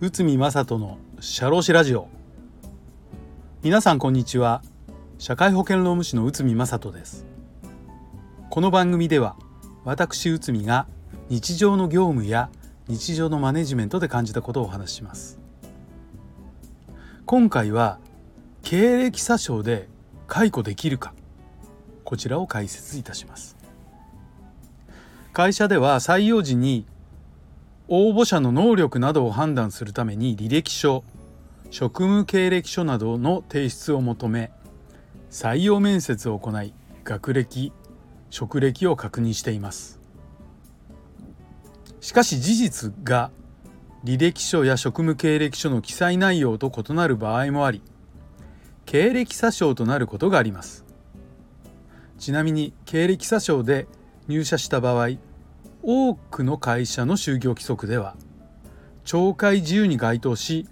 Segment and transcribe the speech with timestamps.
[0.00, 2.08] 内海正人の社労士ラジオ。
[3.62, 4.62] 皆さんこんにちは。
[5.18, 7.26] 社会保険労務士の内海正人です。
[8.48, 9.34] この番組では
[9.84, 10.86] 私内海が
[11.28, 12.48] 日常の業務や
[12.86, 15.40] 日常のマネジメントで感じたことをお話しします。
[17.26, 17.98] 今回は
[18.62, 19.88] 経歴詐称で
[20.28, 21.12] 解雇できるか
[22.04, 23.63] こちらを解説いたします。
[25.34, 26.86] 会社では採用時に
[27.88, 31.02] 応募者の能力などを判断するために履歴書
[31.70, 34.52] 職務経歴書などの提出を求め
[35.32, 37.72] 採用面接を行い学歴
[38.30, 39.98] 職歴を確認しています。
[42.00, 43.32] しかし事実が
[44.04, 47.82] 履歴書や職務経歴書の記載内容と異なる場合もあり
[48.86, 50.84] 経歴詐称となることがあります。
[52.20, 53.88] ちなみに経歴詐称で
[54.26, 55.18] 入社した場合
[55.82, 58.16] 多くの会社の就業規則では
[59.04, 60.66] 懲戒自由に該当し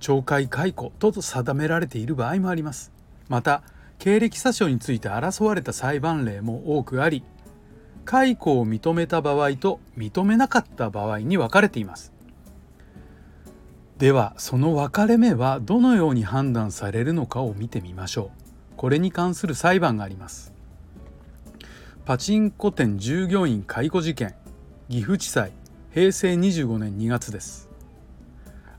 [0.00, 2.92] 懲戒解雇と定められている場合もあります。
[3.28, 3.62] また
[3.98, 7.24] 経歴詐称について争われた裁判例も多くあり
[8.04, 12.12] 解雇を認めた場合と認めなかった場合に分かれています。
[13.96, 18.76] ではその分かれ目はどのように判断されるのかを見てみましょう。
[18.76, 20.53] これに関する裁判があります。
[22.06, 24.34] パチンコ店従業員解雇事件。
[24.90, 25.52] 岐阜地裁。
[25.90, 27.70] 平成25年2月です。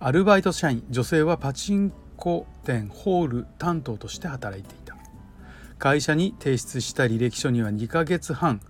[0.00, 4.96] アルバイト社員女性はパチンコ店ホール担当として働いていた。
[5.78, 8.60] 会社に提出した履歴書には2ヶ月半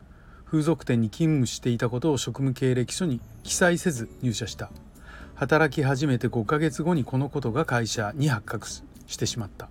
[0.45, 4.71] 風俗店に勤務していたことを職務経歴書に記載せず入社した。
[5.35, 9.71] 働き始めて5ヶ月後にこのことが会社に発覚してしまった。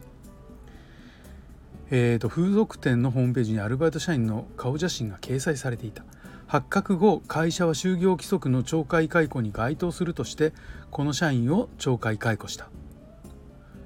[1.94, 6.06] えーと、風俗店のホームページにアルバイト社員の顔写真が掲載されていた。
[6.48, 10.53] 発覚後会社は就業規則の懲戒解雇に該当するとして
[10.89, 12.70] この社員を懲戒解雇した。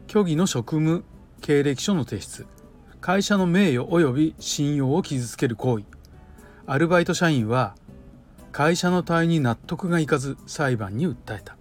[0.08, 1.04] 虚偽の職務
[1.42, 2.46] 経歴書の提出。
[3.02, 5.86] 会社の名誉及び信用を傷つける行為。
[6.68, 7.76] アルバイト社員は
[8.52, 11.58] 会社の対に納得がいかず裁判に訴えた。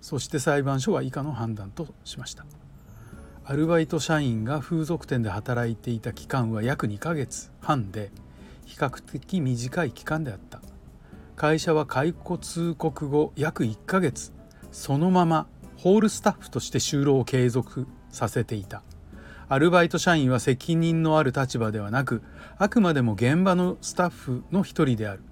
[0.00, 2.46] そして裁判所は以下の判断としました。
[3.50, 8.10] アルバイト社員が風俗店で働いていた期間は約2ヶ月半で
[8.66, 10.60] 比較的短い期間であった。
[11.34, 14.34] 会社は解雇通告後約1ヶ月
[14.70, 15.46] そのまま
[15.78, 18.82] ホールスタッフとして就労を継続させていた。
[19.48, 22.22] アルバイト社員は責任のある立場ではなく
[22.58, 25.22] あくまでも現場のスタッフの一人である。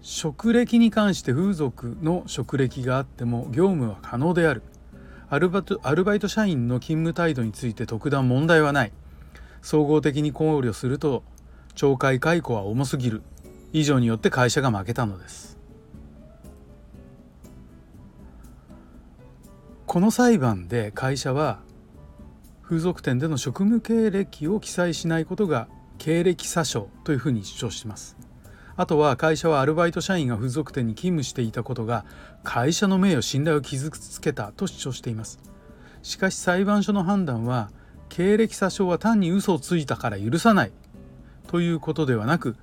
[0.00, 4.62] 職歴に関して風俗の職歴があっても業務は可能である。
[5.30, 8.92] アルバアルバイト社員の勤務態度について特段問題はない。
[9.60, 11.22] 総合的に考慮すると
[11.74, 13.22] 懲戒解雇は重すぎる。
[13.72, 15.58] 以上によって会社が負けたのです。
[19.84, 21.60] この裁判で会社は
[22.62, 28.27] 風俗店での職務経歴を記載しないことが経歴詐称というふうに主張します。
[28.78, 32.04] あとは会社はアルバイト社員が風俗店に勤務していたことが
[32.44, 35.40] 会社の名誉信頼を傷つけたと主張しています。
[36.02, 37.72] しかし裁判所の判断は
[38.08, 40.72] 経歴詐称は単に嘘をついたから許さない。
[41.48, 42.54] ということではなく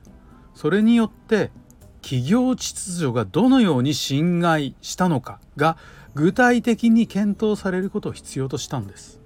[0.53, 1.51] それによって
[2.01, 5.75] 企業秩序がどのように侵害したのかが
[6.13, 9.19] 具体的に検討されることを必要としたんです。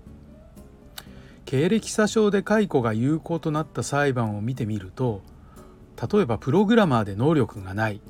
[1.46, 5.22] 経歴詐称で解雇が有効となった裁判を見てみると
[6.00, 8.02] 例えばプログラマーで能力がない。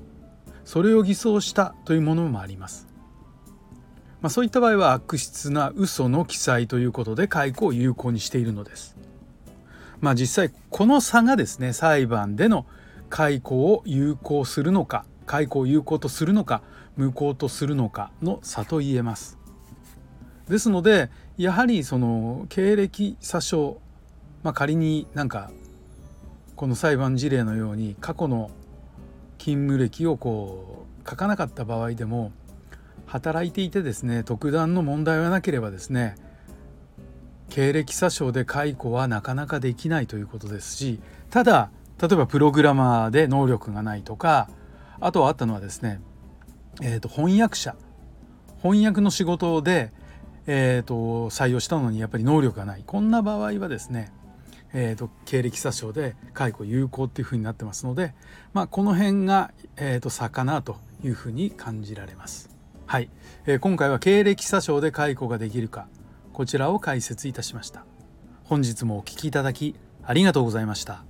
[0.70, 2.88] それを偽装したというものもあります、
[4.22, 8.96] まあ、そういった場合は悪質な嘘の記載ということで解雇を有効にしているのです。
[10.00, 12.68] まあ実際この差がですね裁判での
[13.10, 16.62] 解雇を有効するのか解雇を有効とするのか
[16.96, 19.40] 無効とするのかの差と言えます。
[20.48, 23.82] ですのでやはりその経歴詐称、
[24.44, 25.50] まあ、仮になんか
[26.60, 28.52] この裁判事例のように過去の
[29.38, 32.34] 勤務歴をこう書かなかった場合でも
[33.06, 36.18] 働いていてですね特段の問題はなければですね
[37.48, 44.50] 経歴詐称で解雇はなかなかできないということですしただ例えばプログラマーで能力がないとか
[45.00, 46.02] あとはあったのはですね、
[46.82, 47.78] えー、と翻訳者。
[48.62, 49.94] 翻訳の仕事で
[50.52, 52.84] えーと、採用したのにやっぱり能力がない。
[52.84, 54.12] こんな場合はですね、
[54.74, 58.14] えーと、経歴詐称で解雇有効っていうふうになってますので、
[58.54, 62.50] まあ、この辺が、えーと、差かなというふうに感じられます。
[62.86, 63.10] はい、
[63.46, 65.88] えー、今回は経歴詐称で解雇ができるか
[66.34, 67.86] こちらを解説いたしました。
[68.44, 71.04] 本日もお聴きいただきありがとうございました。